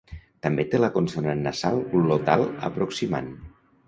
[0.45, 3.29] També té la consonant nasal glotal aproximant.